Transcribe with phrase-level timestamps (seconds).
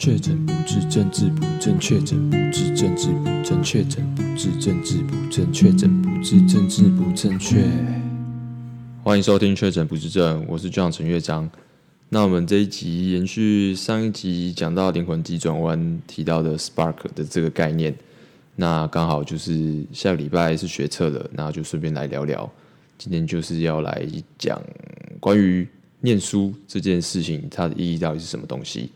[0.00, 7.62] 确诊不治，政治不正确；确诊不治，政治不正确；确诊不治，政治不正确；确诊不治，政治不正确。
[9.04, 11.50] 欢迎收听《确诊不治症》，我是 John 陈乐章。
[12.08, 17.94] 那我们这一集延续上一集讲到灵魂急转弯提到的 Spark 的这个概念，
[18.56, 22.50] 那刚好就是下个礼拜是学测了，那就顺便来聊聊。
[22.96, 24.06] 今天就是要来
[24.38, 24.58] 讲
[25.20, 25.68] 关于
[26.00, 28.90] 念书这件事情，它的意义到底是什么东西。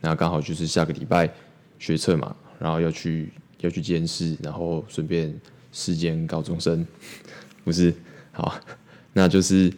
[0.00, 1.28] 那刚好就是下个礼拜
[1.78, 5.34] 学测嘛，然后要去要去监视，然后顺便
[5.72, 6.86] 试监高中生，
[7.64, 7.92] 不是？
[8.30, 8.54] 好，
[9.12, 9.72] 那就是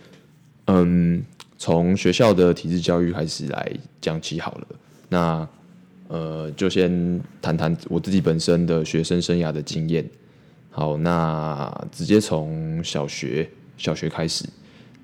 [0.67, 1.23] 嗯，
[1.57, 4.67] 从学校的体制教育开始来讲起好了。
[5.09, 5.49] 那
[6.09, 10.07] 呃，就先谈谈我自己本身的学生生涯的经验。
[10.71, 13.49] 好，那直接从小学
[13.79, 14.45] 小学开始。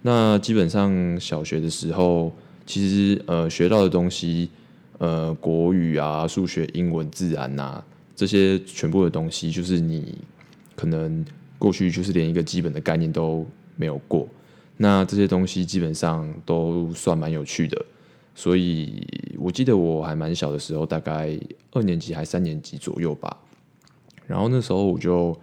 [0.03, 2.31] 那基本上小学的时候，
[2.67, 4.51] 其实呃学到的东西。
[4.99, 10.17] 呃，国语啊、数学、英文、自然呐、啊，这些全部的东西，就是你
[10.75, 11.25] 可能
[11.59, 14.27] 过去就是连一个基本的概念都没有过。
[14.79, 17.85] 那这些东西基本上都算蛮有趣的。
[18.35, 19.07] 所以
[19.39, 21.39] 我记得我还蛮小的时候，大概
[21.73, 23.35] 二年级还三年级左右吧。
[24.27, 25.39] 然后那时候我就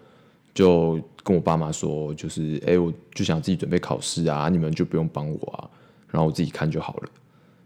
[0.53, 5.69] 就跟我爸妈说，就是哎，我就想自己准备考试啊，你们就不用帮我啊，
[6.11, 7.09] 然后我自己看就好了。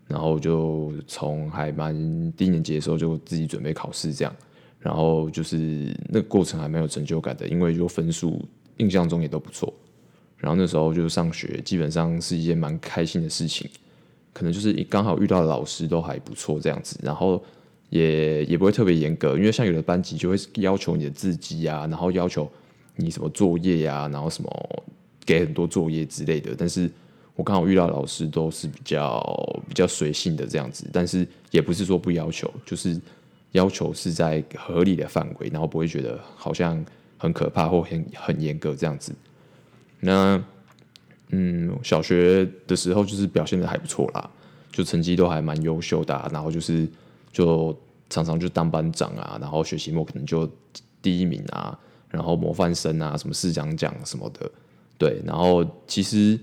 [0.08, 1.94] 然后就从还蛮
[2.34, 4.34] 低年级的时候就自己准备考试这样，
[4.80, 8.42] 然后就是那个过程还蛮有成就感的，因为就分数
[8.78, 9.74] 印象中也都不错。
[10.38, 13.70] 然后那时候就上学，基本上是一件蛮开心的事情，
[14.32, 17.44] 可能就是刚好遇到的老师都还不错这样子，然后
[17.90, 22.50] 也也不会特别严格，因为像有的班级就会要求你的字迹啊，然后要求
[22.96, 24.86] 你什么作业呀、然后什么
[25.26, 26.90] 给很多作业之类的，但是。
[27.38, 29.22] 我刚好遇到老师都是比较
[29.70, 33.00] 比较随性的这样子，但是也不是说不要求，就是
[33.52, 36.84] 要求是在合理的范围，然后不会觉得好像
[37.16, 39.14] 很可怕或很很严格这样子。
[40.00, 40.44] 那
[41.30, 44.28] 嗯，小学的时候就是表现的还不错啦，
[44.72, 46.90] 就成绩都还蛮优秀的，然后就是
[47.32, 47.78] 就
[48.10, 50.50] 常常就当班长啊，然后学习末可能就
[51.04, 51.78] 第一名啊，
[52.10, 54.52] 然后模范生啊，什么市长奖什么的，
[54.98, 56.40] 对，然后其实。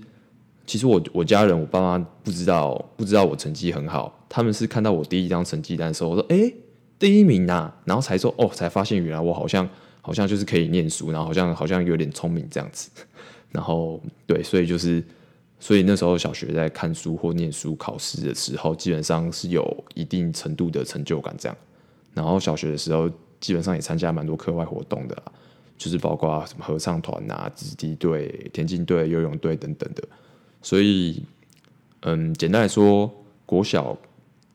[0.65, 6.51] 其实我我家人我爸妈不知道不知道我成绩很好，他们是看到我第一张成绩单的时候，我说哎
[6.97, 9.69] 第一名呐、啊，然后才说哦才发现原来我好像
[10.01, 12.89] 好像就是可以念书，然后好像好像有点聪明这样子，
[13.51, 15.03] 然后对，所以就是
[15.59, 21.57] 所以那时候小学在看书或念书考试的时候，基本上是有一定程度的成就感这样，
[22.13, 23.09] 然后小学的时候
[23.39, 25.23] 基本上也参加蛮多课外活动的，
[25.77, 30.03] 就是包括什么合唱团啊、子弟队、田径队、游泳队等等的。
[30.65, 31.21] 所以，
[31.99, 33.13] 嗯，简单来说，
[33.45, 33.95] 国小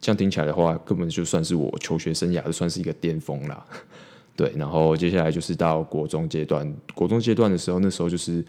[0.00, 3.64] 这样听起来的话，根本就算是我求学生涯就算是一个巅峰啦。
[4.34, 8.44] 对，然后接下来就是到国中阶段，国中阶段的时候，那时候就是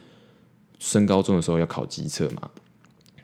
[0.79, 2.49] 升高中的时候要考基测嘛。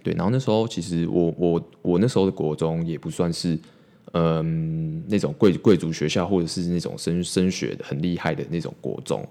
[0.04, 3.58] 对，然后那时候其实我我我那时候的国中也不算是
[4.12, 9.28] 嗯那种贵贵族学校，或者是那种升升学很厉害的那种国中，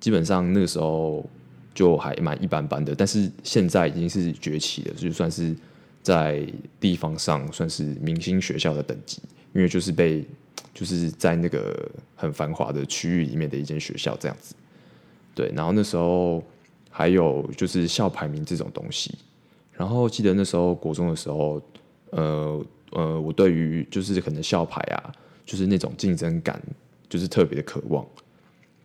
[0.00, 1.28] 基本上那个时候。
[1.76, 5.54] 就还蛮一般般的，但是现在已经是崛起了，就算是
[6.02, 6.42] 在
[6.80, 9.20] 地方上算是明星学校的等级，
[9.52, 10.24] 因为就是被
[10.72, 14.54] 就是在那个很繁华的区域里面的一间学校这样子。
[15.34, 16.42] 对，然后那时候
[16.88, 19.14] 还有就是校排名这种东西，
[19.74, 21.60] 然后记得那时候国中的时候，
[22.08, 25.12] 呃呃，我对于就是可能校排啊，
[25.44, 26.58] 就是那种竞争感，
[27.06, 28.06] 就是特别的渴望。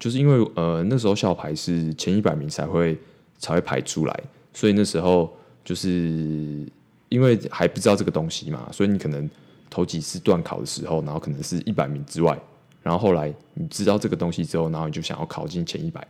[0.02, 2.98] 就是因为呃那时候校排是前一百名才会
[3.38, 5.32] 才会排出来，所以那时候
[5.64, 6.68] 就是
[7.10, 9.30] 因为还不知道这个东西嘛，所以你可能
[9.70, 12.36] 头几次段考的时候，然后可能是一百名之外，
[12.82, 16.06] 然后后来你知道这个东西之后，然后你就想要考进前一百，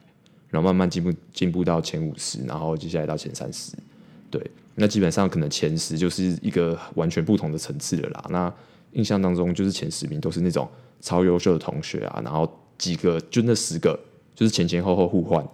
[0.48, 3.74] 然后慢慢进步进步到前五十，然后接下来到前三十，
[4.30, 4.42] 对，
[4.76, 8.26] 那基本上可能前十就是一个完全不同的层次了啦。
[8.30, 8.54] 那
[8.94, 10.66] 印象当中就是前十名都是那种
[11.02, 12.50] 超优秀的同学啊，然后。
[12.82, 13.98] 几个就那十个，
[14.34, 15.48] 就是前前后后互换，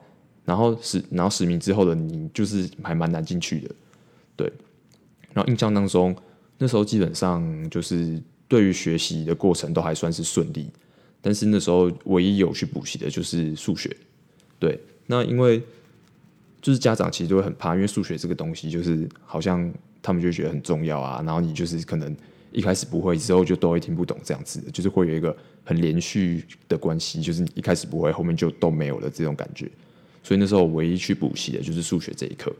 [0.45, 3.75] 然后十然后十名之后的你就是还蛮难进去的，
[4.37, 4.53] 对。
[5.33, 6.15] 然后印象当中
[6.57, 10.69] 那时候基本上就是对于学习的过程都还算是顺利，
[11.21, 13.93] 但是那时候唯一有去补习的就是数学，
[14.57, 14.79] 对。
[15.05, 15.61] 那因为
[16.61, 19.69] 就是家长其实都会很怕，因为数学这个东西就是好像
[20.01, 22.15] 他们就觉得很重要啊，然后你就是可能。
[22.57, 29.69] 一开始不会，之后就都会听不懂这样子的，就是会有一个很连续的关系，就是你一开始不会，后面就都没有了这种感觉。
[30.23, 32.51] 所以那时候唯一去补习的就是数学这一课。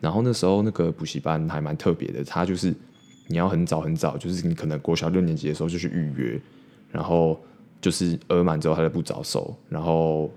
[0.00, 2.72] 然后那时候那个补习班还蛮特别的，他就是
[3.26, 6.40] 你要很早很早，就是你可能国小六年级的时候就去预约，
[6.92, 7.38] 然后
[7.80, 9.52] 就是额满之后他就不招收。
[9.68, 10.30] 然后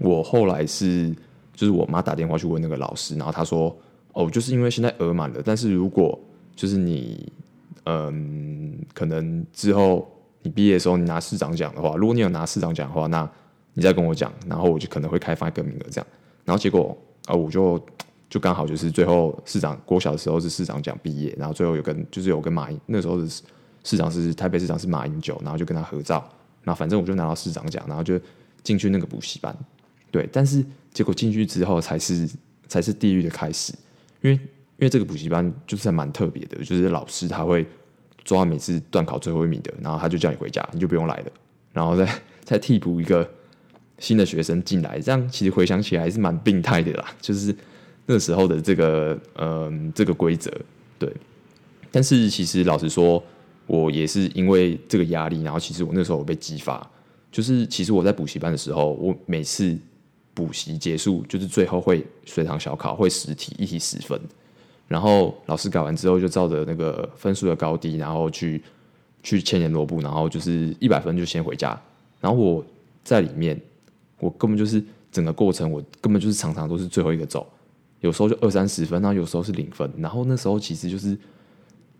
[0.00, 1.14] 我后来是
[1.54, 3.74] 就是我妈打电话去问那个老师，然后他说
[4.12, 6.18] 哦，就是因为现在额满了，但是如果
[6.56, 7.32] 就是你
[7.84, 10.10] 嗯可能之后
[10.42, 13.28] 你毕业的时候你拿市长奖的话，如果你有拿市长奖的话，那
[13.72, 16.06] 你再跟我讲，然后我就可能会开放一个名额这样。
[16.44, 16.96] 然后结果
[17.26, 17.84] 啊，我就。
[18.30, 23.28] 就刚好就是最后市长国小的时候是市长奖毕业，然后最后有跟就是有跟马英那时候的
[23.84, 26.28] 市长是台北市长是马英九，然后就跟他合照，
[26.64, 28.18] 然后反正我就拿到市长奖，然后就
[28.64, 29.56] 进去那个补习班，
[30.10, 32.28] 对，但是结果进去之后才是
[32.66, 33.72] 才是地狱的开始，
[34.20, 34.40] 因为
[34.78, 37.66] 因为这个补习班就是蛮特别的，就是老师他会
[38.24, 41.32] 抓每次段考最后一名的，然后他就叫你回家，你就不用来了，
[41.72, 43.28] 然后再 再替补一个
[43.98, 47.54] 新的学生进来，这样其实回想起来还是蛮病态的啦，就是。
[48.06, 50.52] 那时候的这个，嗯、这个规则，
[50.98, 51.10] 对。
[51.90, 53.24] 但是其实老实说，
[53.66, 56.86] 我也是因为这个压力，然后其实我那时候我被激发，
[57.32, 59.74] 就是其实我在补习班的时候，我每次
[60.34, 64.20] 补习结束，就是最后会随堂小考，会十题，一题十分，
[64.94, 68.62] 然后老师改完之后，就照着那个分数的高低，然后去
[69.24, 71.76] 去签联络簿，然后就是一百分就先回家。
[72.20, 72.64] 然后我
[73.02, 73.60] 在里面，
[74.20, 74.80] 我根本就是
[75.10, 77.44] 整个过程，我根本就是常常都是最后一个走。
[78.02, 81.18] 有时候就二三十分，然后有时候是零分，然后那时候其实就是，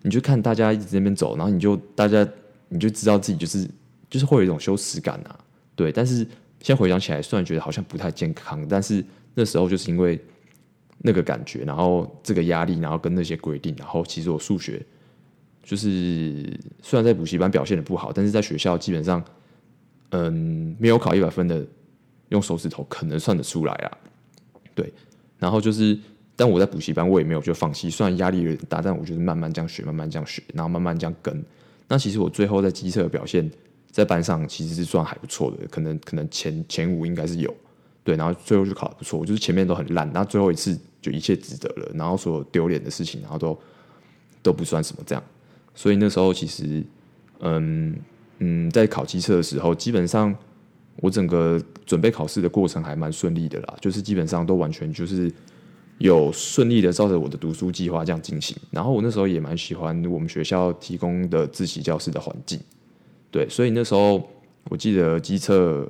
[0.02, 2.24] 你就看大家一直在那边走，然后你就大家
[2.68, 3.68] 你就知道自己就是
[4.08, 5.36] 就是会有一种羞耻感啊，
[5.74, 5.90] 对。
[5.90, 6.18] 但是
[6.60, 9.04] 现在回想起来，虽然觉得好像不太健康，但是
[9.34, 10.22] 那时候就是因为
[10.98, 14.84] 那个感觉，然后这个压力，然后跟那些规定，然后其实我数学
[15.62, 19.22] 就是虽然在补习班表现的不好，但是在学校基本上，
[20.10, 21.66] 嗯，没有考一百分的，
[22.28, 23.98] 用手指头可能算得出来啊，
[24.74, 24.92] 对。
[25.38, 25.98] 然后就是，
[26.36, 27.90] 但我在补习班，我也没有就放弃。
[27.90, 31.44] 虽然压力有点大，但我就是慢慢这样学，慢慢这样学，然后慢慢这样跟。
[31.86, 33.50] 那其实我最后在机测的表现，
[33.90, 37.54] 在班上其实是算还不错的，可能可能前前五应该是有。
[38.04, 39.18] 对，然后最后就考得不错。
[39.18, 41.90] 我就是前面都很烂，然后最后一次就一切值得了。
[41.94, 43.58] 然后所有丢脸的事情，然后都
[44.42, 45.24] 都不算什么这样。
[45.74, 46.84] 所以那时候其实，
[47.40, 47.96] 嗯
[48.38, 50.32] 嗯，在考机测的时候，基本上。
[50.98, 55.30] 我整个准备考试的过程还蛮顺利的啦，就是基本上都完全就是
[55.98, 58.56] 有顺利的照着我的读书计划这样进行。
[58.70, 62.60] 然后我那时候也蛮喜欢我们学校提供的自习教室的环境，
[63.32, 64.22] 对，所以那时候
[64.70, 65.84] 我记得机测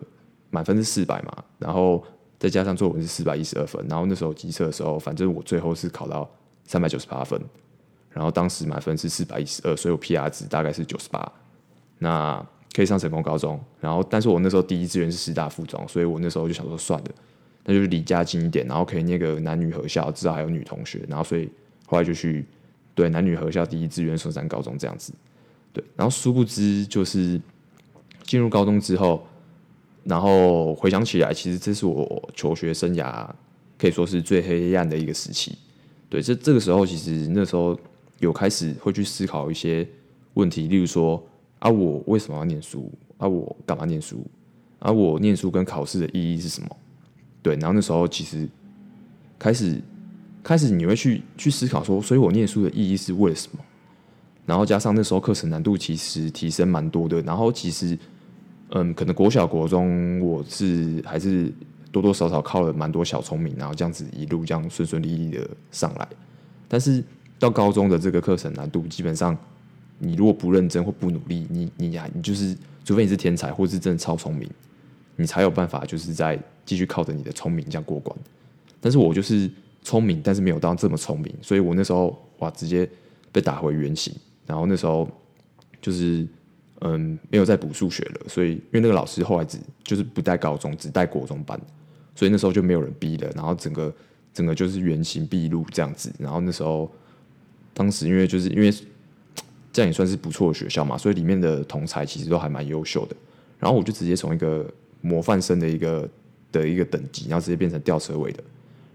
[0.55, 2.01] 满分是四百嘛，然后
[2.39, 6.31] 再加上作文是四百一十二分，然后那时候基测的时候，反正我最后是考到
[6.65, 7.41] 三百九十八分，
[8.11, 11.33] 然后当时满分是四百一十二，所以我 PR 值大概是九十八，
[11.99, 12.47] 那。
[12.77, 17.11] 可以上成功高中，然后但是我那时候第一志愿是师大附中，所以我那时候就想说算了，
[17.65, 21.49] 那就是离家近一点，然后可以念个男女合校，至少还有女同学，然后所以
[21.87, 22.45] 后来就去
[22.93, 25.13] 对男女合校第一志愿松山高中这样子，
[25.73, 27.41] 对，然后殊不知就是
[28.25, 29.25] 进入高中之后，
[30.05, 33.29] 然后回想起来，其实这是我求学生涯
[33.79, 35.57] 可以说是最黑暗的一个时期，
[36.09, 37.79] 对，这这个时候其实那时候
[38.19, 39.87] 有开始会去思考一些
[40.35, 41.23] 问题，例如说。
[41.61, 42.93] 啊，我为什么要念书？
[43.17, 44.23] 啊，我干嘛念书？
[44.81, 46.69] 啊，我念书跟考试的意义是什么？
[47.41, 48.47] 对，然后那时候其实
[49.39, 49.81] 开始
[50.43, 53.65] 开始你会去去思考说，所以我念书的意义是为了什么？
[54.45, 57.99] 然后加上那时候课程难度其实提升蛮多的，然后其实
[58.71, 61.53] 嗯，可能国小国中我是还是
[61.93, 66.09] 多多少少靠了蛮多小聪明，然后这样子一路这样顺顺利利的上来，
[66.69, 67.03] 但是
[67.39, 69.37] 到高中的这个课程难度基本上。
[69.97, 74.51] 你如果不认真或不努力，你你呀，你就是，除非你是天才，或是真的超聪明，
[75.15, 78.15] 你才有办法，就是在继续靠着你的聪明这样过关。
[78.81, 79.49] 但是我就是
[79.83, 82.87] 聪明，但是没有到这么聪明，所以我那时候哇，直接
[83.31, 84.13] 被打回原形。
[84.47, 85.09] 然后那时候
[85.81, 86.27] 就是
[86.81, 91.61] 嗯，没有再补数学了，所以因为那个老师后来只就是不带高中，只带国中班，
[92.15, 93.31] 所以那时候就没有人逼了。
[93.35, 93.95] 然后整个
[94.33, 96.13] 整个就是原形毕露这样子。
[96.19, 96.91] 然后那时候
[97.73, 98.73] 当时因为就是因为。
[99.73, 103.17] 这样也算是不错的学校嘛，所以里面的同才其实都还蛮优秀的。
[103.59, 104.65] 然后我就直接从一个
[105.01, 106.09] 模范生的一个
[106.53, 108.41] 的一个等级，然后直接变成吊车尾的。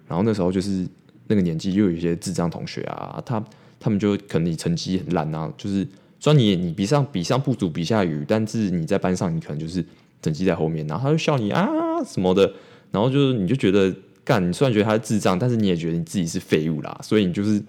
[0.07, 0.87] 然后那时候就是
[1.27, 3.43] 那个年纪，又有一些智障同学啊，他
[3.77, 5.85] 他们就可能你成绩很烂啊，就是
[6.19, 9.83] 虽然你你比上比上不足，比下有余，但是你在班上你可能就是
[10.21, 11.67] 成绩在后面，然后他就笑你啊
[12.05, 12.51] 什么的，
[12.91, 17.63] 然后就是你就觉得干，你虽然觉得他是智障，但是你也觉得你自己是废物啦，所以你就是。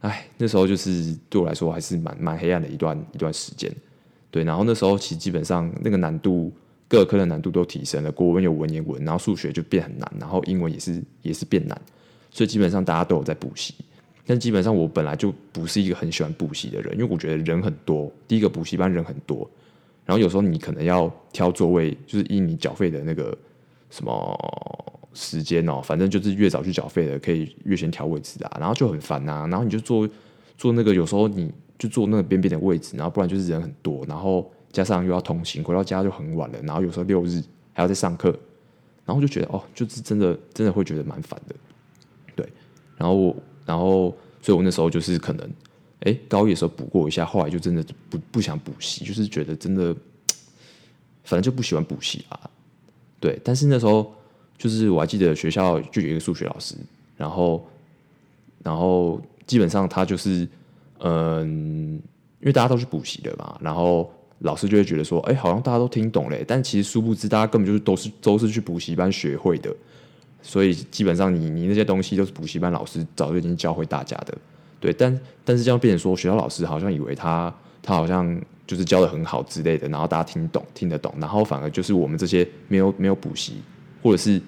[0.00, 3.74] 哎，那时候就是对我来说还是蛮蛮黑暗的一段一段时间，
[4.30, 4.44] 对。
[4.44, 6.52] 然后那时候其实基本上那个难度，
[6.86, 11.80] 各科的难度都提升了，国文有文言文，然后数学就变很难，然后英文也是也是变难，
[12.30, 13.74] 所以基本上大家都有在补习。
[14.26, 18.10] 但基本上我本来就不是一个很喜欢补习的人，因为我觉得人很多。
[18.26, 19.48] 第一个补习班人很多，
[20.06, 23.36] 然后有时候你可能要挑座位，就是依你缴费的那个
[23.90, 24.34] 什么
[25.12, 29.46] 时间哦，反正就是越早去缴费的，可以越先挑位置啊，然后就很烦啊。
[29.46, 30.08] 然后你就坐
[30.56, 36.58] 坐那个，有时候你就坐那个边边的位置，然后不然就是人很多，然后加上又要通勤，回到家就很晚了。
[36.62, 37.42] 然后有时候六日
[37.74, 38.34] 还要再上课，
[39.04, 41.54] 然后就觉得哦，就是真的真的会觉得蛮烦的。
[42.34, 42.48] 对，
[42.96, 43.36] 然后我。
[43.64, 45.50] 然后，所以我那时候就是可能，
[46.00, 49.94] 哎，高一的时候补过一下，后来就真的不不想补习，就是觉得真的，
[51.24, 52.38] 反正就不喜欢补习啊。
[53.20, 54.12] 对，但是那时候
[54.58, 56.74] 就是我还记得学校就有一个数学老师，
[57.16, 57.66] 然后，
[58.62, 60.46] 然后基本上他就是，
[60.98, 61.94] 嗯，
[62.40, 69.74] 因为大家都去补习的嘛，然后老师就会觉得说，哎，好像大家都听懂嘞，但其实殊不知大家根本就是都是都是去补习班学会的。
[70.46, 74.36] 所以基本上你，你那些东西都是补习班老师早就已经教会大家的，
[74.78, 74.92] 对。
[74.92, 83.54] 但但是这样变成说，学校老师好像以为他他好像就是教得很好之类的，然后大家听懂听得懂，然后反而就是我们这些没有没有补习
[84.02, 84.38] 或者是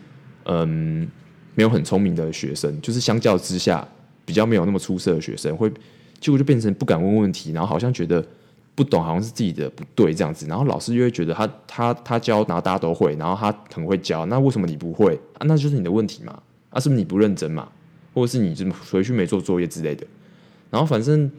[0.44, 1.08] 嗯
[1.54, 3.88] 没有很聪明的学生，就是相较之下
[4.26, 5.70] 比较没有那么出色的学生，会
[6.20, 8.22] 结果就变成不敢问问题，然后好像觉得。
[8.76, 15.40] 不懂好像是自己的不对这样子，然后老师就会觉得他他他教，然后大家都会，然后他很会教，那为什么你不会啊？
[15.46, 17.66] 那就是你的问题嘛，啊，是不是你不认真嘛，
[18.12, 20.06] 或者是你怎么回去没做作业之类的？
[20.70, 21.30] 然后反正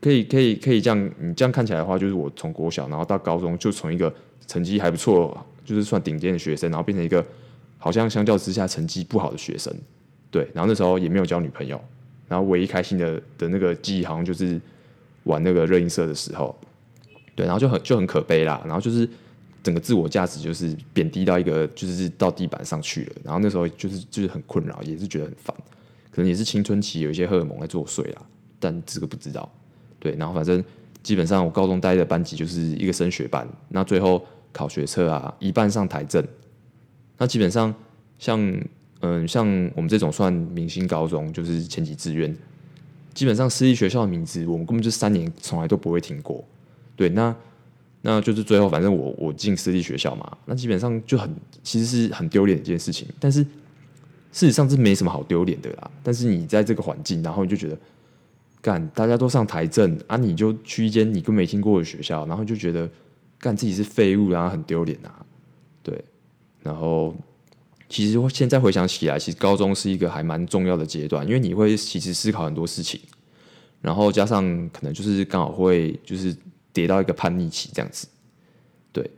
[0.00, 4.12] 可以可以可以这样，你这样看起来的话，就是我从国小然后到高中，就从一个
[4.48, 7.24] 成绩还不错，就是算顶尖的学生，然后变成一个
[7.78, 9.72] 好像相较之下成绩不好的学生，
[10.32, 11.80] 对，然后那时候也没有交女朋友，
[12.26, 14.60] 然后唯一开心的的那个记忆好像就是
[15.22, 16.58] 玩那个热映社的时候。
[17.34, 19.08] 对，然后就很就很可悲啦，然后就是
[19.62, 25.56] 整个自我价值就是贬低到一个就是到地板上去了，然后那时候就是就是很困扰，也是觉得很烦，
[26.10, 28.22] 可能也是青春期有一些荷尔蒙在作祟啦，
[28.58, 29.50] 但这个不知道。
[29.98, 30.62] 对，然后反正
[31.02, 36.26] 基本上我高中待的班级就是一个升学班，那最后考学测啊，一半上台政，
[37.18, 37.72] 那基本上
[38.18, 38.60] 像
[39.00, 42.36] 嗯像我们这种算明星高中，就是前几志愿，
[43.14, 46.44] 基本上私立学校的名字我们根本就三年从来都不会听过。
[47.02, 47.34] 对，那
[48.00, 53.08] 那就是最后，反正我我进私立学校嘛，那基本上就很其实是很丢脸的一件事情。
[53.18, 55.90] 但是事实上是没什么好丢脸的啦。
[56.00, 57.76] 但是你在这个环境，然后你就觉得，
[58.60, 62.88] 干大家都上台政啊，你就去一间你根本没听过的学校，然后就觉得
[63.40, 65.26] 干自己是废物，然后很丢脸啊。
[65.82, 66.04] 对，
[66.62, 67.12] 然后
[67.88, 73.00] 其实现在回想起来，其实高中是一个还蛮重要的阶段，因为你会其实思考很多事情，
[73.80, 76.36] 然后加上可能就是刚好会就是。
[76.72, 78.08] 跌到一个叛逆期这样子，
[78.92, 79.10] 对。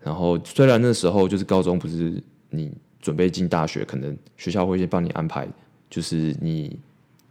[0.00, 5.46] 然后虽然那时候就是高中，不是你准备进大学，可能学校会先帮你安排，
[5.88, 6.78] 就是你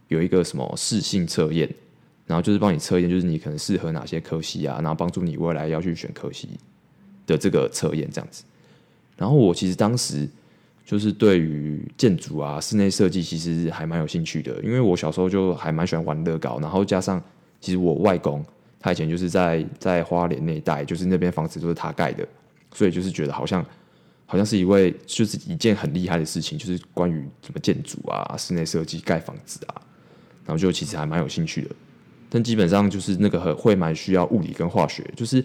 [0.08, 1.68] 有一个什么试性测验，
[2.26, 6.48] 然后就是帮你测验，就是你可能适合哪些科系啊，然后帮助你未来要去选科系
[7.26, 8.42] 的这个测验这样子。
[9.16, 10.26] 然后我其实当时
[10.86, 17.22] 就是对于建筑啊、室内设计其实还蛮有兴趣的，因为我小时候就还蛮喜欢玩乐高，然后加上
[17.60, 18.42] 其实我外公。
[18.82, 22.26] 他以前就是在在花莲那一带，就是那边房子都是他盖的，
[22.74, 23.64] 所以就是觉得好像
[24.26, 29.80] 好像是一位就是一件很厉害的事情，就是关于什么建筑啊、室内设计、盖房子啊，
[30.44, 31.68] 然后就其实还蛮有兴趣的。
[32.28, 35.44] 但基本上就是那个会蛮需要物理跟化学，就是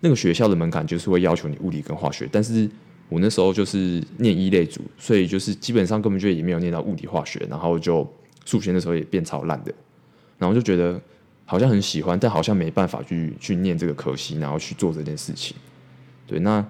[0.00, 2.66] 那个学校的门槛就是会要求你物理跟化学，但是
[3.10, 8.10] 我那时候就是念一类组，所以就是基本上根本就也没有念到物理化学，然后就
[8.46, 9.74] 数学那时候也变超烂的，
[10.38, 10.98] 然后就觉得。
[11.50, 15.56] 好像很喜欢，但好像没办法去去念这个科系，然后去做这件事情。
[16.26, 16.62] 对，那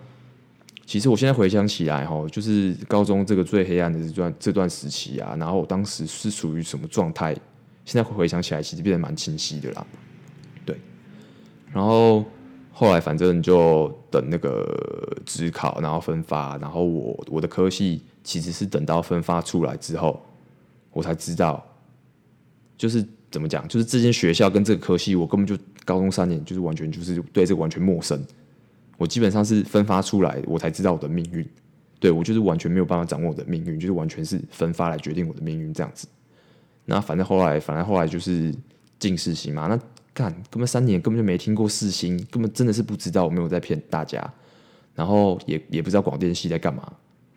[0.87, 7.35] 其实我现在回想起来，哈，就是高中这个最黑暗的这段这段时期啊，然后我当时是属于什么状态？
[7.85, 9.85] 现在回想起来，其实变得蛮清晰的啦。
[10.65, 10.79] 对，
[11.73, 12.25] 然后
[12.73, 20.25] 后来反正就等那个职考，然后分发，然后我我的科系其实是等到分发出来之后，
[20.93, 21.67] 我才知道，
[22.77, 23.05] 就是。
[23.31, 23.67] 怎么讲？
[23.69, 28.23] 就是这间学校跟这个科系，我根本就高中三年就是完全就是对这个完全陌生。
[28.97, 31.47] 我基本上是分发出来，我才知道我的命运。
[32.01, 36.09] 对，我就是完全没有办法掌握我的命运，就是完全是分发来决定我的命运这样子。
[36.85, 38.55] 那反正后来，反正后来就是
[38.99, 39.67] 进世新嘛。
[39.67, 39.79] 那
[40.15, 44.33] 干根本三年根本就没听过四星，根本真的是不知道，我没有在骗大家。
[44.95, 46.93] 然后也也不知道广电系在干嘛。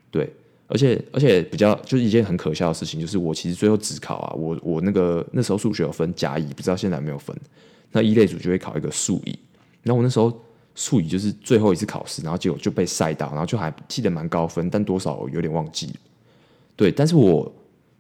[0.10, 0.34] 对。
[0.72, 7.36] 而且而且比较就是一件很可笑的事情，就是我其实最后只考啊，我我那个那时候数学有分甲乙，不知道现在没有分。
[7.92, 9.38] 那一类组就会考一个数乙，
[9.84, 10.32] 然后我那时候
[10.76, 15.94] 数乙就是最后一次考试，然后结果就被晒到，然后就还记得蛮高分，但多少有点忘记了。
[16.78, 17.54] 对，但是我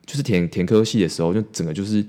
[0.06, 2.06] 就是填填科系的时候，就整个就是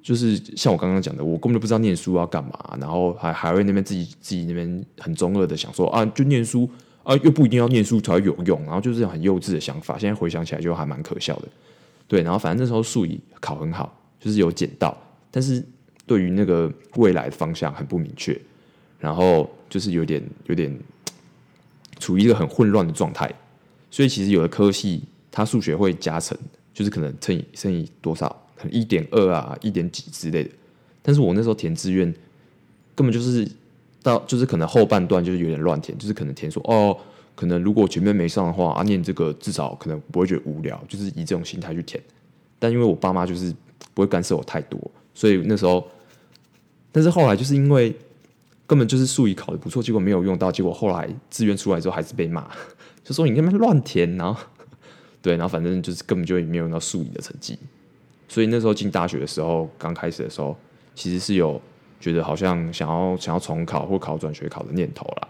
[0.00, 6.70] 就是像我刚刚讲的，我根本就不知道念书要干嘛，然后还还会那边自己自己那边很中二的想说啊，就念书
[7.02, 9.98] 啊，又不一定要念书才有用，然后就是很幼稚的想法。
[9.98, 11.48] 现在回想起来就还蛮可笑的。
[12.06, 14.96] 对，然后反正那时候数乙考很好，就是有捡到，
[15.30, 15.64] 但是
[16.06, 18.38] 对于那个未来的方向很不明确，
[18.98, 20.76] 然后就是有点有点
[21.98, 23.32] 处于一个很混乱的状态。
[23.90, 26.36] 所以其实有的科系它数学会加成，
[26.74, 28.28] 就是可能乘以乘以多少。
[28.56, 30.50] 可能一点二啊，一点几之类的，
[31.00, 32.12] 但是我那时候填志愿，
[32.94, 33.50] 根本就是
[34.02, 36.96] 到就是可能后半段就是有点乱填，就是可能填说哦，
[37.34, 42.02] 可能如果前面没上的话啊，念这个至少可能不会觉得无聊，就是以这种心态去填。
[42.58, 43.54] 但因为我爸妈就是
[43.94, 44.78] 不会干涉我太多，
[45.14, 45.86] 所以那时候，
[46.92, 47.94] 但是后来就是因为
[48.66, 52.46] 根本就是数乙考的不错，结果没有用到，结果后来志愿出来之后还是被骂，
[53.02, 54.40] 就说你根本乱填，然后
[55.22, 57.58] 对，然后反正就是根本就没有用到数乙的成绩。
[58.28, 60.56] 所以那时候进大学的时候，刚开始的时候，
[60.94, 61.60] 其实是有
[62.00, 65.28] 觉得好像想要想要重考或考转学考的念头啦，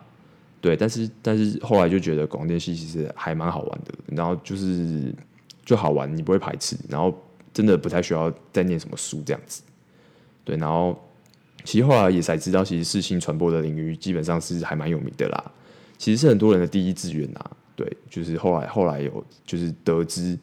[0.61, 0.77] 对。
[0.77, 5.13] 但是但是后来就觉得广电系其实还蛮好玩的，然后就是
[5.65, 7.13] 就好玩，你不会排斥，然后
[7.53, 9.63] 真的不太需要再念什么书这样子，
[10.45, 10.57] 对。
[10.57, 10.97] 然后
[11.65, 15.53] 其实后来也才知道，其实视新传播的领域基本上是还蛮有名的啦，
[15.99, 17.97] 其实是很多人的第一志愿啦，对。
[18.09, 20.39] 就是后来后来有就是得知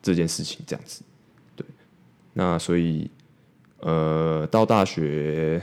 [0.00, 1.02] 这件事情这样子。
[1.56, 1.66] 对
[2.32, 3.08] 那所以，
[3.84, 5.60] 呃，到大学，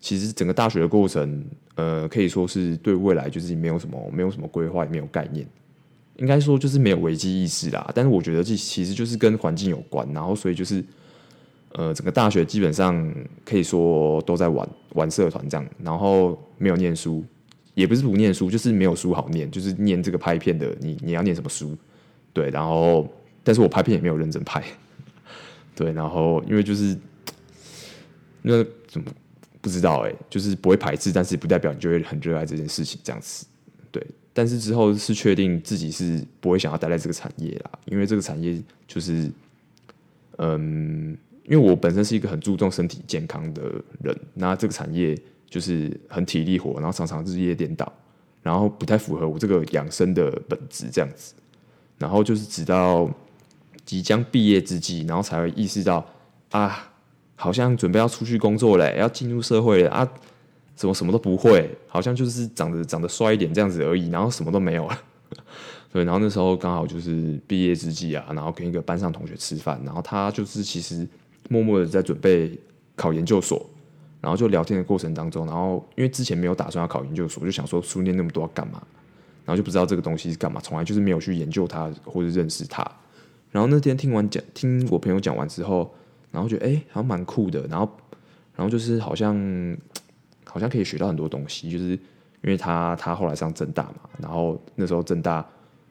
[0.00, 5.46] 其实整个大学的过程，呃，可以说是对未来就是没有什么没有什么规划，也没有概念，
[6.16, 7.92] 应该说就是没有危机意识啦。
[7.94, 10.82] 但是我觉得这其实就是跟环境有关，然后所以就是，
[11.72, 17.22] 呃，整个大学基本上可以说都在玩玩社团这样，然后没有念书，
[17.74, 21.76] 也不是不念书，就是没有书好念，就是念这个拍片的，你你要念什么书？
[22.32, 23.06] 对，然后
[23.44, 24.64] 但是我拍片也没有认真拍。
[25.76, 26.96] 对，然后因为就是
[28.40, 29.12] 那怎么
[29.60, 33.44] 不知道哎，就是不会排斥，但是不代表你就会很热爱这件事情这样子。
[33.92, 34.02] 对，
[34.32, 39.30] 但是之后是确定自己是不会想要待在这个产业啦，因为这个产业就是，
[40.38, 43.62] 嗯，因为我本身是一个很注重身体健康的
[44.02, 45.14] 人，那这个产业
[45.50, 47.92] 就是很体力活，然后常常日夜颠倒，
[48.42, 51.34] 然后不太符合我这个养生的本质这样子，
[51.98, 53.12] 然后就是直到。
[53.86, 56.04] 即将毕业之际，然后才会意识到
[56.50, 56.92] 啊，
[57.36, 60.06] 好像准备要出去工作嘞，要进入社会了啊，
[60.74, 64.98] 怎么什么都不会，好像就是长得长得帅一点这样子而已，然后什么都没有了。
[65.92, 71.06] 对，然后那时候刚好就是毕业之际啊，然后跟一个班上同学吃饭，然后他就是其实
[71.48, 72.58] 默默的在准备
[72.94, 73.64] 考研究所，
[74.20, 78.82] 然后就聊天的过程当中，然后因为之前没有打算要考研究所，就想说书念那么多要干嘛，
[79.44, 82.84] 然后就不知道这个东西是干嘛，从来就是没有去研究它或者认识它。
[83.56, 85.90] 然后那天听完讲，听我朋友讲完之后，
[86.30, 87.66] 然后觉得哎，好像蛮酷的。
[87.68, 87.90] 然后，
[88.54, 89.34] 然后就是好像
[90.44, 91.98] 好像可以学到很多东西，就是因
[92.42, 95.42] 为他他后来上政大嘛，然后那时候政大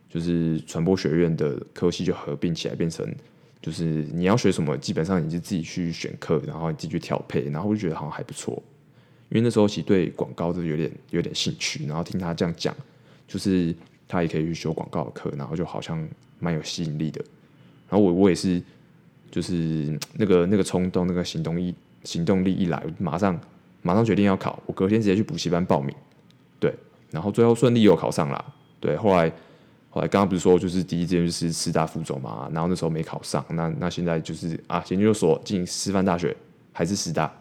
[0.07, 3.03] 就是传播学院的科系就合并起来，变成
[3.63, 8.61] 就是你要学什么，基本上你就自己去选课，然后你自己去调配，然后我就觉得好像还不错。
[9.29, 12.75] 因为那时候其实对广告就有点有点兴趣，然后听他这样讲，
[13.27, 13.73] 就是
[14.07, 17.25] 他也可以去修广告的课，然后就好像蛮有吸引力的。
[17.87, 18.61] 然后我我也是，
[19.29, 23.39] 就是 那个那个冲动，那个行动一行动力一来，马上
[23.83, 24.61] 马上决定要考。
[24.65, 25.95] 我隔天直接去补习班报名，
[26.59, 26.73] 对，
[27.11, 28.53] 然后最后顺利又考上了。
[28.79, 29.31] 对，后来
[29.91, 36.35] 后来刚刚不是说就是第一志愿就是师大附中嘛，然后那时候没考上，那那现在就是啊，研究所进师范大学
[36.73, 37.31] 还是师大，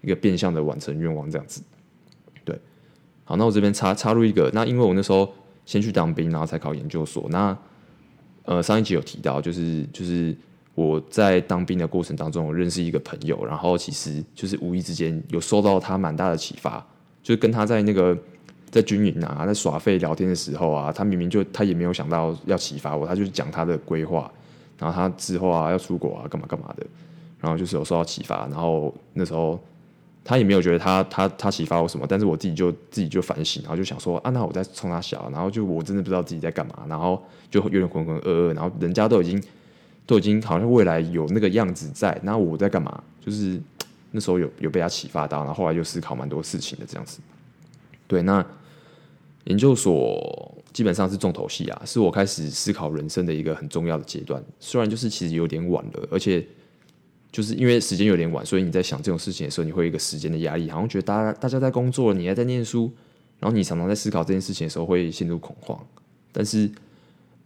[0.00, 1.62] 一个变相的完成愿望这样子。
[2.44, 2.58] 对，
[3.24, 5.32] 好，那我这边插插入一个，那因为我那时候
[5.64, 7.56] 先去当兵，然后才考研究所，那。
[8.44, 10.36] 呃，上一集有提到，就是就是
[10.74, 16.84] 我在当兵的过程当中，我认识一个朋友，然后其实就是无意之间有受到他蛮大的启发，
[17.22, 18.16] 就是跟他在那个
[18.70, 24.30] 在军营啊，在耍废聊天的时候啊，他明明就他也没有想到要启发我，他就是讲他的规划，
[24.78, 26.86] 然后他之后啊要出国啊干嘛干嘛的，
[27.40, 29.58] 然后就是有受到启发，然后那时候。
[30.24, 39.42] 他也没有觉得他他他启发我什么，但是我自己就自己就反省，然后就想说啊，那我在冲他小，然后就我真的不知道自己在干嘛，然后就有点浑浑噩噩，然后人家都已经
[40.06, 43.02] 都已经好像未来有那个样子在，那我在干嘛？
[43.20, 43.60] 就是
[44.12, 47.18] 那时候有有被他启发到，然后后来就思考蛮多事情的这样子。
[48.06, 48.46] 对，那
[49.44, 56.46] 研究所基本上是重头戏啊，是我开始思考人生的一个很重要的阶段，虽然就是其实有点晚了，而且。
[57.32, 62.92] 就是因为时间有点晚，所以你在想这种事情的时候，你会有一个时间的压力，好像觉得大家大家在工作，你还在念书，
[63.40, 65.78] 然后你常常在思考这件事情的时候会陷入恐慌。
[66.30, 66.70] 但是，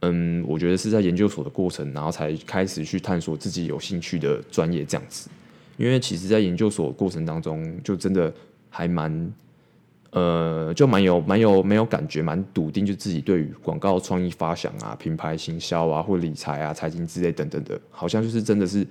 [0.01, 5.31] 嗯，我觉得是在研究所的过程，然后才开始去探索自己有兴趣的专业这样子。
[5.77, 8.33] 因为其实在研究所过程当中，就真的
[8.69, 9.33] 还蛮。
[10.13, 18.87] 呃，就蛮有、蛮有、没有感觉，蛮笃定，就自己对于广告创意发想啊、品牌行销啊、或理财啊、财经之类等等的，好像就是真的是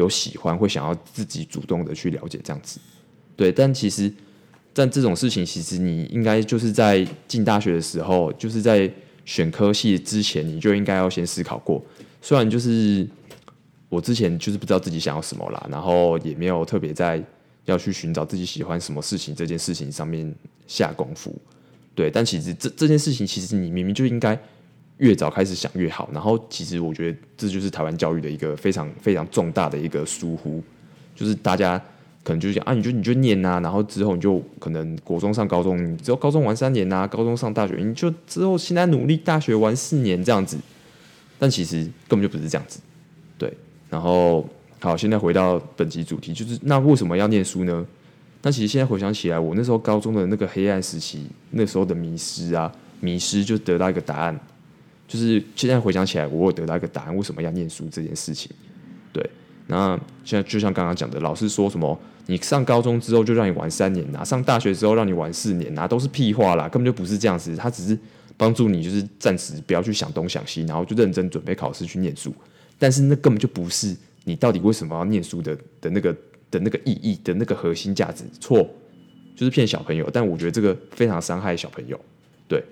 [0.00, 2.80] 有喜欢，会想要自己主动的去了解这样子。
[3.36, 4.12] 对，但其实，
[4.72, 8.90] 但这种事情，其实你应该就是在进大学的时候，就是在
[9.24, 11.80] 选科系之前，你就应该要先思考过。
[12.20, 13.08] 虽然就是
[13.88, 17.22] 我之前就是不知道自己想要什么啦，然后也没有特别在。
[17.66, 20.34] 要去寻找自己喜欢什么事情这件事情上面
[20.66, 21.32] 下功夫，
[21.94, 24.36] 对，但其实这这件事情，其实你明明就应该
[25.00, 26.08] 越早开始想越好。
[26.12, 30.62] 然后，其实我觉得这就是台湾教育的一个非常非常重大的一个疏忽，
[31.14, 31.76] 就是大家
[32.22, 40.56] 可能就讲啊，你就你就念啊，然后之后你就可能国中上高中，你只有高中玩三年啊，高中上大学，你就之后现在努力大学玩四年这样子，
[41.38, 42.80] 但其实根本就不是这样子，
[43.36, 43.52] 对，
[43.90, 44.48] 然后。
[44.82, 47.86] 好，现在回到本集主题，就是那为什么要念书呢？
[48.40, 54.40] 那其实现在回想起来，我那时候高中的那个黑暗时期，那时候的迷失啊，迷失就得到一个答案，
[55.10, 58.48] 就是现在回想起来，我有得到一个答案，为什么要念书这件事情。
[59.12, 59.28] 对，
[59.66, 67.98] 那现在就像刚刚讲的，老师说什么，你上高中之后就让你玩三年呐，上大学之后让你玩四年呐，都是屁话啦，根本就不是这样子，他只是
[68.36, 72.32] 帮助你，就是暂时不要去想东想西，然后就认真准备考试去念书，
[72.78, 73.96] 但是那根本就不是。
[74.24, 76.14] 你到底为什么要念书的的那个
[76.50, 78.22] 的那个意义的那个核心价值？
[78.38, 78.62] 错，
[79.34, 80.08] 就是骗小朋友。
[80.12, 81.98] 但我觉得这个非常伤害小朋友，
[82.46, 82.62] 对，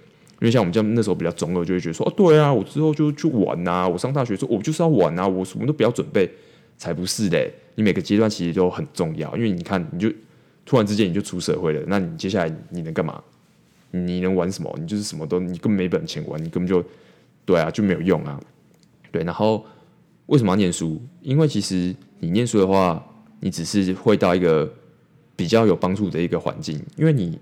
[0.40, 6.30] 因为像我们这样那时候比较中二，就会觉得说，哦，对啊，我之后就去玩呐、啊，我上大学说我就是要玩呐、啊，我什么都不要准备，
[6.76, 7.52] 才不是嘞。
[7.74, 10.10] 你每个阶段其实都很重要，因为你看，你就
[10.64, 13.22] 突然之间你就出社会了，那你接下来你能干嘛？
[13.90, 14.74] 你能玩什么？
[14.80, 16.84] 你就是什么都，你根本没本钱玩，你根本就
[17.44, 18.38] 对啊，就没有用啊，
[19.10, 19.64] 对，然后。
[20.26, 21.00] 为什么要念书？
[21.22, 23.02] 因为其实你念书的话，
[23.40, 24.70] 你只是会到一个
[25.34, 27.38] 比较有帮助的一个环境，因为你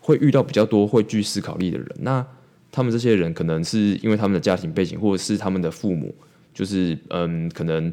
[0.00, 1.88] 会遇到比较多会具思考力的人。
[2.00, 2.26] 那
[2.72, 6.14] 他们这些人可能是因为他们的家庭背景，或者是他们的父母，
[6.52, 7.92] 就是嗯，可能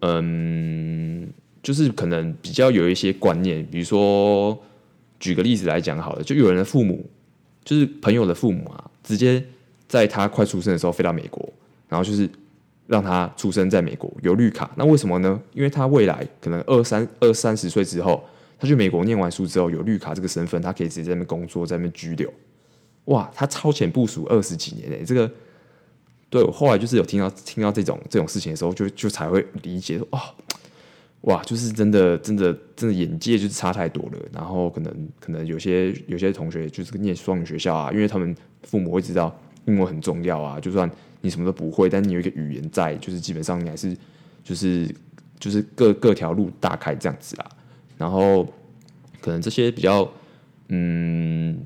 [0.00, 1.28] 嗯，
[1.62, 3.66] 就是可能比较有一些观念。
[3.70, 4.58] 比如说，
[5.18, 7.04] 举个例子来讲好了，就有人的父母，
[7.64, 9.44] 就是朋友的父母啊，直接
[9.88, 11.52] 在他快出生的时候飞到美国，
[11.88, 12.28] 然后就是。
[12.86, 15.40] 让他出生在美国有绿卡，那为什么呢？
[15.52, 18.20] 因为他未来可能二三二三十岁之后，
[18.60, 22.32] 他去美国念完书之后有绿卡这个身份，他可以直接在那边工作，在那边居留。
[23.06, 25.28] 哇，他超前部署二十几年诶，这个
[26.28, 30.20] 对我后来就是有听到听到这种这种事情的时候，就就才会理解说，哦，
[31.22, 34.18] 哇，就是真的真的真的眼界就是差太多了。
[34.32, 40.88] 然后可能可能有些有些同学就是念双语学校啊，因为他们父母会知道英文很重要啊，就算。
[41.22, 43.94] 你什么都不会，但你有一个语言在，就是基本上你还是
[44.42, 44.88] 就是
[45.38, 47.50] 就是各各条路大开这样子啦。
[48.00, 48.44] 然后
[49.20, 50.10] 可能这些比较
[50.68, 51.64] 嗯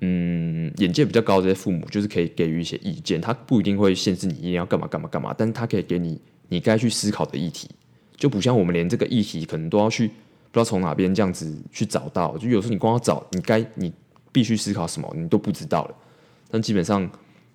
[0.00, 6.18] 嗯眼界比较高的这些父母，就是可以给予一些意见，他不一定会限制你一定要干嘛干嘛干嘛，但是他可以给你
[6.48, 7.68] 你该去思考的议题，
[8.16, 10.14] 就不像我们连这个议题可能都要去不
[10.54, 13.92] 知道从哪边这样子去找到，就有时候你光要找你该你
[14.32, 15.94] 必须思考什么，你都不知道了，
[16.50, 17.08] 但基本上。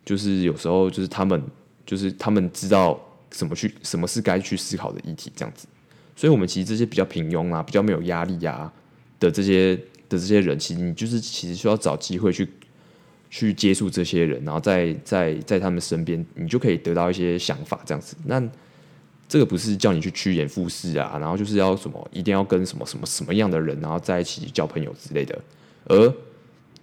[0.05, 1.43] 就是有时候，就是他们，
[1.85, 2.99] 就是他们知道
[3.31, 5.67] 什么去，什么是该去思考的议题，这样子。
[6.19, 8.69] 所以，我们其实这些比较平庸啊，比较没有压力啊
[9.21, 9.73] 的这些
[10.09, 12.45] 的这些人，其实你就是其实需要找机会去
[13.29, 18.17] 去接触这些人，然后在在在他们身边，你就可以得到一些想法，这样子。
[18.25, 18.43] 那
[19.29, 25.41] 这个不是叫你去趋炎附势啊，然后就是要什么一定要跟什么什么什么样的人，然后在一起交朋友之类的，
[25.85, 26.13] 而。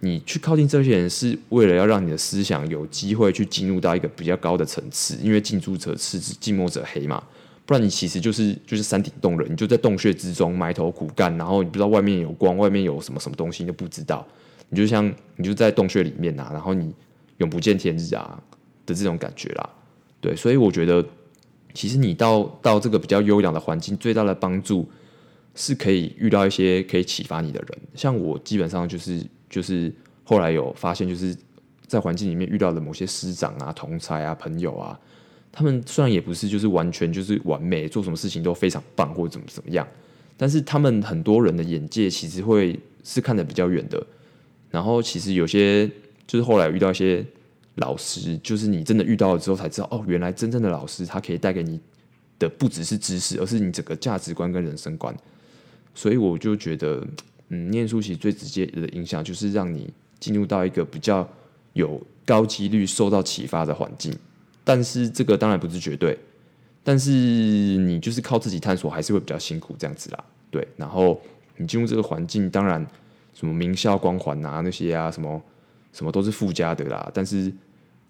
[0.00, 7.20] 你去靠近这些人，是为了要让你的思想有机会去进入到一个比较高的层次，因为近朱者赤，近墨者黑嘛。
[7.66, 14.26] 不然你其实就是就是山顶洞人，你就在洞穴之中埋头苦干，然后你不知道外面有光，外面有什么什么东西你都不知道。
[14.70, 16.94] 你就像你就在洞穴里面啊，然后你
[17.38, 18.42] 永不见天日啊
[18.86, 19.70] 的这种感觉啦。
[20.20, 21.04] 对，所以我觉得
[21.74, 24.88] 其实你到到这个比较优良的环境，最大的帮助
[25.54, 27.78] 是可以遇到一些可以启发你的人。
[27.94, 29.22] 像我基本上就是。
[29.48, 31.34] 就是后来有发现，就是
[31.86, 34.98] 在环境里面遇到的某些师长啊、同侪啊、朋友啊，
[35.56, 39.88] 他们虽然也不是就是完全就是完美，做什么事情都非常棒或者怎么怎么样，
[40.36, 44.06] 但是他们很多人的眼界其实会是看得比较远的。
[44.70, 45.90] 然后其实有些
[46.26, 47.24] 就是后来遇到一些
[47.76, 51.80] 老师，就是你真的遇到了之后才知道，哦，原来真正的老师他可以带给你
[52.38, 55.16] 的不只是知识，而是你整个价值观跟人生观。
[55.94, 57.02] 所以我就觉得。
[57.48, 59.88] 嗯，念书其实最直接的影响就是让你
[60.18, 61.24] 进入到一个比较
[61.74, 64.12] 有高几率受到启发的环境，
[64.66, 66.18] 但是这个当然不是绝对，
[66.82, 70.24] 但是你就是靠自己探索还是会比较辛苦这样子啦。
[70.50, 71.22] 对，然后
[71.56, 72.84] 你进入这个环境，当然
[73.32, 75.40] 什么名校光环啊那些啊，什么
[75.92, 77.52] 什么都是附加的啦，但是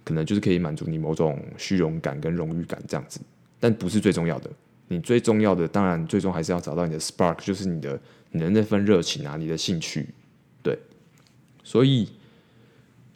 [0.02, 3.20] 可能就是可以满足你某种虚荣感跟荣誉感这样子，
[3.60, 4.50] 但不是最重要的。
[4.88, 10.08] 你最重要的，当然最终还是要找到你的 spark，就是你的你的那份热情啊，你的兴趣，
[10.62, 10.78] 对。
[11.62, 12.08] 所以，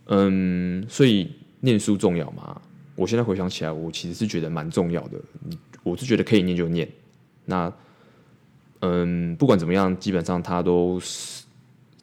[0.06, 2.60] 嗯，所以念书重要吗？
[3.00, 5.18] 我现在回想起来，我其实是觉得蛮重要的。
[5.82, 6.86] 我是觉得可以念就念。
[7.46, 7.72] 那，
[8.80, 11.44] 嗯，不管怎么样，基本上它都是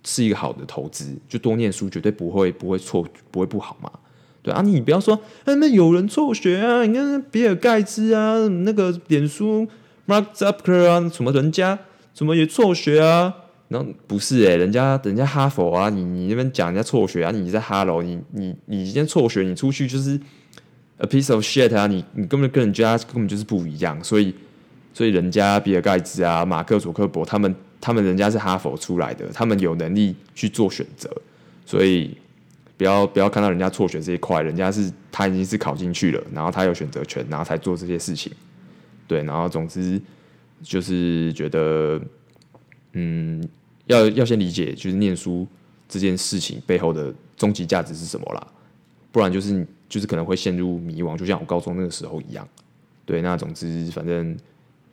[0.04, 1.16] 是一个好的投资。
[1.30, 3.92] 就多念书，绝对不会不会错，不会不好嘛。
[4.42, 6.84] 对啊，你不要说，哎，那有人辍学啊？
[6.84, 9.68] 你看比尔盖茨啊，那个脸书
[10.08, 11.78] Mark Zuckerberg 啊，什么人家
[12.12, 13.32] 怎么也辍学啊？
[13.68, 20.20] 然后不是哎、人家人家哈佛啊，你你那边讲人家辍学啊，你在哈喽，你你你今天辍学，你出去就是
[20.98, 24.34] a piece of shit 啊，你你根本跟人家根本就是不一样，所以
[24.94, 31.10] 所以人家比尔盖茨啊，马克祖克伯他们他们人家是哈佛出来的，他们有能力去做选择，
[31.66, 32.18] 所以。
[32.78, 38.32] 不要不要看到人家辍学这一块，人家是他已经是考进去了，然后他有选择权，然后才做这些事情。
[39.08, 40.00] 对，然后总之
[40.62, 42.00] 就是觉得，
[42.94, 43.44] 嗯，
[43.88, 45.48] 要要先理解，就是念书
[45.90, 48.48] 这件事情背后的终极价值是什么啦，
[49.12, 52.48] 不然就是就是可能会陷入迷惘，就像我高中那个时候一样。
[53.06, 54.38] 对，那总之反正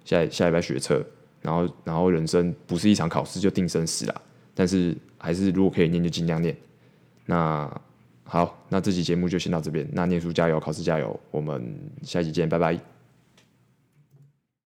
[0.05, 1.05] 下下礼拜学车，
[1.43, 4.15] 然后然后人生不是一场考试就定生死啦，
[4.55, 6.57] 但是还是如果可以念就尽量念。
[7.27, 7.81] 那
[8.23, 9.87] 好，那这期节目就先到这边。
[9.93, 12.94] 那念书加油，考试加油，我们下期见，拜拜。